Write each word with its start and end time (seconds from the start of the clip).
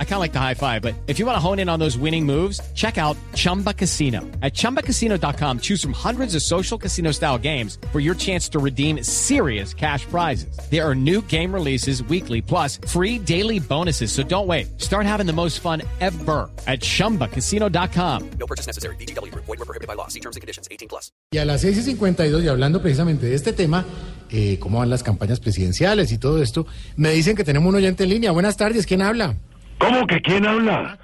I 0.00 0.04
kind 0.04 0.14
of 0.14 0.20
like 0.20 0.32
the 0.32 0.40
high 0.40 0.54
five, 0.54 0.82
but 0.82 0.94
if 1.06 1.20
you 1.20 1.26
want 1.26 1.36
to 1.36 1.40
hone 1.40 1.60
in 1.60 1.68
on 1.68 1.78
those 1.78 1.96
winning 1.96 2.26
moves, 2.26 2.60
check 2.74 2.98
out 2.98 3.16
Chumba 3.34 3.72
Casino. 3.72 4.22
At 4.42 4.54
chumbacasino.com, 4.54 5.60
choose 5.60 5.80
from 5.80 5.92
hundreds 5.92 6.34
of 6.34 6.42
social 6.42 6.76
casino 6.76 7.12
style 7.12 7.38
games 7.38 7.78
for 7.92 8.00
your 8.00 8.16
chance 8.16 8.48
to 8.48 8.58
redeem 8.58 9.04
serious 9.04 9.72
cash 9.72 10.04
prizes. 10.06 10.58
There 10.68 10.84
are 10.84 10.96
new 10.96 11.22
game 11.28 11.54
releases 11.54 12.02
weekly, 12.02 12.42
plus 12.42 12.78
free 12.88 13.20
daily 13.20 13.60
bonuses. 13.60 14.10
So 14.10 14.24
don't 14.24 14.48
wait. 14.48 14.80
Start 14.80 15.06
having 15.06 15.26
the 15.26 15.32
most 15.32 15.60
fun 15.60 15.82
ever 16.00 16.50
at 16.66 16.80
chumbacasino.com. 16.80 18.30
No 18.40 18.46
purchase 18.46 18.66
necessary. 18.66 18.96
BGW. 18.96 19.32
Void 19.34 19.46
were 19.46 19.56
prohibited 19.58 19.86
by 19.86 19.94
law. 19.94 20.08
See 20.08 20.20
terms 20.20 20.34
and 20.34 20.40
conditions. 20.40 20.66
18 20.72 20.88
plus. 20.88 21.12
Y 21.30 21.38
a 21.38 21.44
las 21.44 21.60
6 21.60 21.78
y 21.78 21.82
52, 21.82 22.42
y 22.42 22.48
hablando 22.48 22.80
precisamente 22.80 23.26
de 23.26 23.34
este 23.34 23.52
tema, 23.52 23.84
eh, 24.30 24.58
cómo 24.58 24.78
van 24.78 24.90
las 24.90 25.02
campañas 25.02 25.40
presidenciales 25.40 26.10
y 26.10 26.18
todo 26.18 26.42
esto, 26.42 26.66
me 26.96 27.10
dicen 27.12 27.36
que 27.36 27.44
tenemos 27.44 27.68
un 27.68 27.76
oyente 27.76 28.04
en 28.04 28.10
línea. 28.10 28.30
Buenas 28.30 28.56
tardes, 28.56 28.86
¿quién 28.86 29.02
habla? 29.02 29.36
¿Cómo 29.78 30.06
que 30.06 30.20
quién 30.20 30.46
habla? 30.46 30.98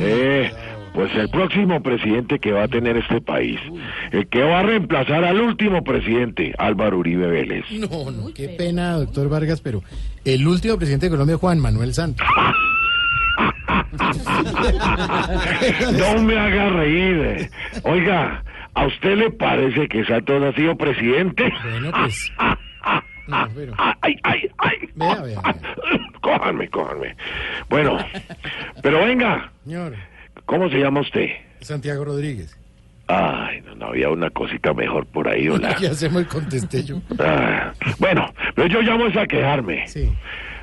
Eh, 0.00 0.50
pues 0.94 1.14
el 1.14 1.28
próximo 1.28 1.80
presidente 1.82 2.38
que 2.38 2.52
va 2.52 2.64
a 2.64 2.68
tener 2.68 2.96
este 2.96 3.20
país, 3.20 3.58
el 4.10 4.26
que 4.28 4.42
va 4.42 4.60
a 4.60 4.62
reemplazar 4.62 5.24
al 5.24 5.40
último 5.40 5.82
presidente, 5.84 6.52
Álvaro 6.58 6.98
Uribe 6.98 7.28
Vélez. 7.28 7.64
No, 7.70 8.10
no, 8.10 8.32
qué 8.34 8.48
pena, 8.50 8.92
doctor 8.94 9.28
Vargas, 9.28 9.60
pero 9.60 9.82
el 10.24 10.46
último 10.46 10.76
presidente 10.76 11.06
de 11.06 11.10
Colombia, 11.10 11.36
Juan 11.36 11.58
Manuel 11.60 11.94
Santos. 11.94 12.26
No 15.92 16.22
me 16.22 16.38
haga 16.38 16.68
reír. 16.70 17.16
eh. 17.20 17.50
Oiga, 17.84 18.42
¿a 18.74 18.86
usted 18.86 19.16
le 19.16 19.30
parece 19.30 19.88
que 19.88 20.04
Santos 20.04 20.42
ha 20.42 20.52
sido 20.54 20.76
presidente? 20.76 21.52
Bueno, 21.62 21.90
pues, 21.92 22.32
no, 23.28 23.48
pero, 23.54 23.74
Ay, 24.02 24.16
ay, 24.24 24.50
ay. 24.58 24.76
Vea, 24.94 25.14
vea, 25.22 25.40
vea. 25.42 25.54
Cójanme, 26.20 26.68
cójanme. 26.68 27.14
Bueno, 27.68 27.98
pero 28.82 29.04
venga, 29.04 29.52
señor, 29.64 29.94
¿cómo 30.46 30.68
se 30.70 30.78
llama 30.78 31.00
usted? 31.00 31.28
Santiago 31.60 32.04
Rodríguez. 32.04 32.56
Ay, 33.08 33.62
no, 33.62 33.74
no 33.74 33.86
había 33.86 34.10
una 34.10 34.30
cosita 34.30 34.72
mejor 34.74 35.06
por 35.06 35.28
ahí, 35.28 35.48
hola. 35.50 35.74
¿Qué 35.74 35.88
hacemos? 35.88 36.24
Contesté 36.24 36.84
yo. 36.84 37.00
Ah, 37.18 37.72
bueno, 37.98 38.32
pero 38.54 38.68
yo 38.68 38.82
llamo 38.82 39.06
es 39.06 39.16
a 39.16 39.26
quejarme. 39.26 39.86
Sí. 39.88 40.10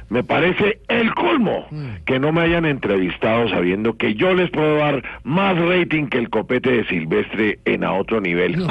Me 0.08 0.23
parece 0.23 0.80
el 0.88 1.16
colmo 1.16 1.67
que 2.06 2.20
no 2.20 2.31
me 2.31 2.42
hayan 2.42 2.64
entrevistado 2.66 3.50
sabiendo 3.50 3.98
que 3.98 4.14
yo 4.14 4.36
les 4.36 4.52
puedo 4.52 4.78
dar 4.78 5.03
más 5.23 5.58
rating 5.58 6.06
que 6.09 6.20
el 6.20 6.30
copete 6.30 6.70
de 6.70 6.86
Silvestre 6.86 7.58
en 7.66 7.83
a 7.83 7.92
otro 7.94 8.22
nivel. 8.22 8.67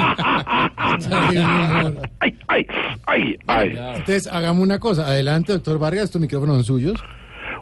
Ay, 2.19 2.37
ay, 2.47 2.67
ay, 3.05 3.37
ay. 3.47 3.77
Entonces, 3.97 4.27
hagamos 4.27 4.63
una 4.63 4.79
cosa. 4.79 5.07
Adelante, 5.07 5.51
doctor 5.51 5.77
Vargas, 5.77 6.05
estos 6.05 6.21
micrófonos 6.21 6.55
son 6.55 6.63
suyos. 6.63 7.03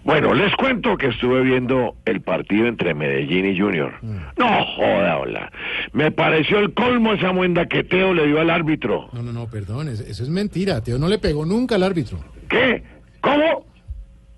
Bueno, 0.03 0.33
les 0.33 0.53
cuento 0.55 0.97
que 0.97 1.07
estuve 1.07 1.41
viendo 1.43 1.95
el 2.05 2.21
partido 2.21 2.67
entre 2.67 2.93
Medellín 2.93 3.45
y 3.45 3.57
Junior. 3.57 3.93
No 4.01 4.65
joda, 4.75 5.17
hola. 5.19 5.51
Me 5.93 6.11
pareció 6.11 6.59
el 6.59 6.73
colmo 6.73 7.13
esa 7.13 7.31
muenda 7.31 7.65
que 7.67 7.83
Teo 7.83 8.13
le 8.13 8.27
dio 8.27 8.41
al 8.41 8.49
árbitro. 8.49 9.09
No, 9.13 9.23
no, 9.23 9.31
no, 9.31 9.47
perdón, 9.47 9.87
es- 9.87 10.01
eso 10.01 10.23
es 10.23 10.29
mentira. 10.29 10.81
Teo 10.81 10.97
no 10.99 11.07
le 11.07 11.19
pegó 11.19 11.45
nunca 11.45 11.75
al 11.75 11.83
árbitro. 11.83 12.19
¿Qué? 12.49 12.83
¿Cómo? 13.21 13.65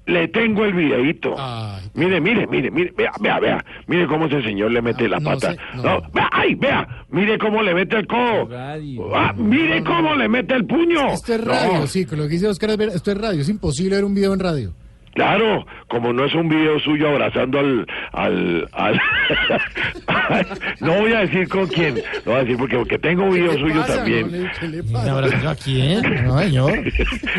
Le 0.08 0.28
tengo 0.28 0.64
el 0.66 0.74
videíto. 0.74 1.34
Ay. 1.36 1.82
Mire, 1.96 2.22
mire, 2.22 2.46
mire, 2.46 2.70
mire, 2.70 2.94
vea, 2.96 3.12
vea, 3.20 3.40
vea. 3.40 3.66
Mire 3.88 4.06
cómo 4.06 4.28
ese 4.28 4.44
señor 4.44 4.70
le 4.72 4.84
mete 4.84 5.06
Ah, 5.06 5.10
la 5.10 5.20
no 5.20 5.32
pata. 5.32 5.54
sé, 5.54 5.58
no. 5.78 5.82
No, 5.84 6.02
vea, 6.14 6.30
ay, 6.32 6.54
vea, 6.54 7.06
mire 7.10 7.40
cómo 7.40 7.64
le 7.64 7.74
mete 7.74 7.96
el 7.98 8.06
codo. 8.06 8.48
Ah, 8.54 9.34
mire 9.36 9.84
cómo 9.84 10.14
le 10.14 10.30
mete 10.30 10.54
el 10.54 10.66
puño. 10.66 11.08
Esto 11.12 11.34
es 11.34 11.44
radio, 11.44 11.80
No, 11.80 11.88
sí, 11.88 12.06
con 12.06 12.20
lo 12.20 12.26
que 12.26 12.30
dice 12.34 12.48
Oscar 12.48 12.70
es 12.70 12.78
ver- 12.78 12.90
esto 12.90 13.12
es 13.12 13.18
radio. 13.18 13.42
Es 13.42 13.50
imposible 13.50 13.96
ver 13.96 14.06
un 14.06 14.14
video 14.14 14.32
en 14.36 14.40
radio. 14.40 14.74
Claro, 15.16 15.66
como 15.88 16.12
no 16.14 16.26
es 16.26 16.36
un 16.36 16.50
video 16.50 16.78
suyo 16.80 17.08
abrazando 17.10 17.58
al, 17.60 17.88
al, 18.12 18.68
al- 18.74 19.02
no 20.82 20.94
voy 21.00 21.14
a 21.14 21.20
decir 21.22 21.48
con 21.48 21.66
quién, 21.68 21.96
no 22.26 22.32
voy 22.34 22.36
a 22.36 22.40
decir 22.44 22.58
porque, 22.58 22.76
porque 22.78 23.00
tengo 23.00 23.24
un 23.24 23.34
video 23.34 23.52
¿Qué 23.52 23.56
le 23.58 23.62
suyo 23.62 23.82
pasa? 23.82 23.96
también. 23.96 24.32
No 24.32 24.38
le- 24.38 24.52
¿Qué 24.60 24.68
le 24.68 24.84
pasa? 24.84 25.52
¿A 25.52 25.56
quién? 25.56 26.26
No, 26.26 26.40
señor. 26.40 26.74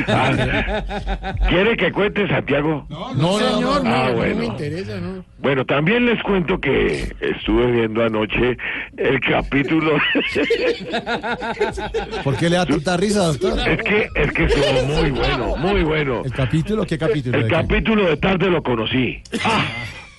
Ah, 0.09 1.34
¿Quiere 1.49 1.77
que 1.77 1.91
cuente 1.93 2.27
Santiago? 2.28 2.87
No, 2.89 3.39
señor, 3.39 3.84
no, 3.84 3.91
Ah, 3.95 4.09
no 4.11 4.15
bueno. 4.17 4.37
me 4.37 4.47
interesa, 4.47 5.01
¿no? 5.01 5.25
Bueno, 5.39 5.65
también 5.65 6.06
les 6.06 6.22
cuento 6.22 6.59
que 6.61 7.12
estuve 7.21 7.71
viendo 7.72 8.03
anoche 8.05 8.56
el 8.97 9.21
capítulo. 9.21 9.93
¿Por 12.25 12.37
qué 12.37 12.51
le 12.51 12.56
da 12.56 12.67
tanta 12.67 12.97
risa, 12.97 13.27
doctor? 13.27 13.59
es 13.69 13.83
que 13.83 14.09
es 14.15 14.33
que 14.33 14.45
estuvo 14.45 14.83
muy 14.87 15.11
bueno, 15.11 15.56
muy 15.56 15.83
bueno. 15.83 16.22
¿El 16.25 16.33
capítulo? 16.33 16.84
¿Qué 16.87 16.99
capítulo? 16.99 17.39
Capítulo 17.69 18.09
de 18.09 18.16
tarde 18.16 18.50
lo 18.50 18.62
conocí. 18.62 19.21
¡Ah! 19.44 19.65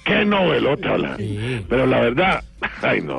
¡Qué 0.06 0.24
novelota! 0.26 0.98
la- 0.98 1.18
Pero 1.70 1.86
la 1.86 2.00
verdad, 2.00 2.44
ay 2.82 3.02
no. 3.02 3.18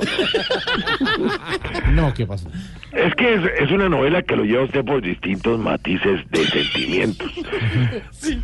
No, 1.92 2.14
¿qué 2.14 2.26
pasó? 2.26 2.48
Es 2.92 3.14
que 3.16 3.34
es, 3.34 3.40
es 3.60 3.70
una 3.70 3.88
novela 3.90 4.22
que 4.22 4.34
lo 4.36 4.44
lleva 4.44 4.64
usted 4.64 4.82
por 4.84 5.02
distintos 5.02 5.58
matices 5.60 6.20
de 6.30 6.44
sentimientos. 6.46 7.30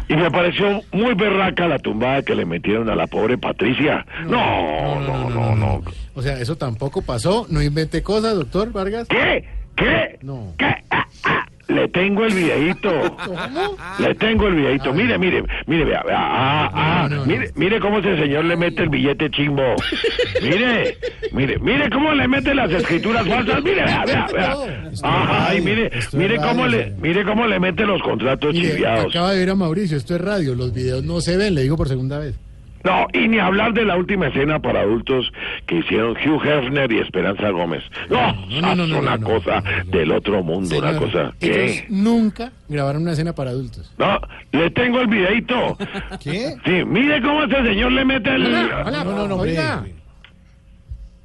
Y 0.09 0.15
me 0.15 0.31
pareció 0.31 0.83
muy 0.93 1.15
berraca 1.15 1.67
la 1.67 1.79
tumbada 1.79 2.23
que 2.23 2.35
le 2.35 2.45
metieron 2.45 2.91
a 2.91 2.95
la 2.95 3.07
pobre 3.07 3.39
Patricia. 3.39 4.05
No, 4.27 5.01
no, 5.01 5.31
no, 5.31 5.57
no. 5.57 5.83
O 6.15 6.21
sea, 6.23 6.39
eso 6.39 6.57
tampoco 6.57 7.01
pasó. 7.03 7.47
No 7.49 7.63
invente 7.63 8.03
cosas, 8.03 8.35
doctor 8.35 8.71
Vargas. 8.73 9.09
¿Qué? 9.09 9.45
¿Qué? 9.77 10.19
No. 10.23 10.55
¿Qué? 10.59 10.67
Ah, 11.75 11.79
ah, 11.79 11.81
Le 11.83 11.89
tengo 11.89 12.25
el 12.25 12.35
videíto. 12.35 12.91
Le 13.99 14.15
tengo 14.15 14.49
el 14.49 14.55
videíto. 14.55 14.93
Mire, 14.93 15.19
mire, 15.19 15.43
mire, 15.67 15.85
vea, 15.85 16.03
vea. 16.05 16.17
Ah, 16.19 16.71
ah, 16.73 17.09
No, 17.09 17.17
no, 17.17 17.21
no. 17.23 17.27
mire, 17.27 17.51
mire 17.55 17.81
cómo 17.81 17.99
ese 17.99 18.17
señor 18.17 18.45
le 18.45 18.57
mete 18.57 18.83
el 18.83 18.89
billete 18.89 19.31
chimbo. 19.31 19.75
Mire, 20.43 20.97
mire, 21.33 21.59
mire 21.59 21.91
cómo 21.91 22.13
le 22.13 22.29
mete 22.29 22.55
las 22.55 22.71
escrituras 22.71 23.27
falsas. 23.27 23.63
Mire, 23.63 23.85
vea, 23.85 24.05
vea, 24.07 24.27
vea. 24.33 24.57
Ay, 25.03 25.61
mire, 25.61 25.91
mire 26.13 26.37
cómo 26.37 26.67
le, 26.67 26.93
mire 27.01 27.25
cómo 27.25 27.47
le 27.47 27.59
mete 27.61 27.85
los 27.85 28.03
contratos 28.03 28.55
chiviados. 28.55 29.07
acaba 29.07 29.33
de 29.33 29.39
ver 29.41 29.51
a 29.51 29.55
Mauricio, 29.55 29.97
esto 29.97 30.15
es 30.15 30.21
radio, 30.21 30.55
los 30.55 30.73
videos 30.73 31.03
no 31.05 31.21
se 31.21 31.37
ven, 31.37 31.55
le 31.55 31.63
digo 31.63 31.77
por 31.77 31.89
segunda 31.89 32.19
vez. 32.19 32.35
No, 32.85 33.07
y 33.15 33.29
ni 33.29 33.39
hablar 33.39 33.73
de 33.73 33.85
la 33.85 33.97
última 33.97 34.29
escena 34.29 34.61
para 34.61 34.81
adultos 34.81 35.33
que 35.67 35.77
hicieron 35.77 36.13
Hugh 36.13 36.45
Hefner 36.45 36.93
y 36.93 36.99
Esperanza 36.99 37.49
Gómez. 37.49 37.83
No, 38.11 38.33
no, 38.35 38.61
no, 38.61 38.77
no, 38.77 38.85
es 38.85 38.91
no, 38.91 38.99
una 38.99 39.17
no, 39.17 39.27
cosa 39.27 39.63
no, 39.63 39.71
no, 39.71 39.85
no. 39.85 39.91
del 39.91 40.13
otro 40.13 40.43
mundo, 40.43 40.79
una 40.79 40.97
cosa. 40.97 41.33
¿Qué? 41.41 41.87
nunca 41.89 42.53
grabaron 42.69 43.03
una 43.03 43.13
escena 43.13 43.35
para 43.35 43.51
adultos. 43.51 43.91
No, 43.97 44.21
le 44.53 44.71
tengo 44.71 45.01
el 45.01 45.07
videito. 45.07 45.79
¿Qué? 46.23 46.57
Sí, 46.67 46.85
mire 46.85 47.23
cómo 47.23 47.45
ese 47.45 47.63
señor 47.63 47.93
le 47.93 48.05
mete 48.05 48.35
el... 48.35 48.55
Hola, 48.55 49.03
no, 49.03 49.13
no, 49.13 49.29
no, 49.29 49.37
oiga. 49.37 49.85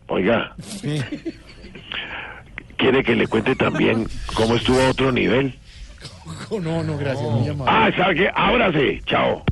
Oiga, 0.08 0.56
¿Qué? 0.82 1.04
¿quiere 2.78 3.04
que 3.04 3.16
le 3.16 3.28
cuente 3.28 3.56
también 3.56 4.08
cómo 4.34 4.56
estuvo 4.56 4.80
a 4.82 4.90
otro 4.90 5.12
nivel? 5.12 5.54
No, 6.50 6.84
no, 6.84 6.98
gracias, 6.98 7.28
amable. 7.28 7.66
Ah, 7.68 7.92
¿sabe 7.96 8.16
qué? 8.16 8.32
Sí, 8.74 9.02
chao. 9.06 9.44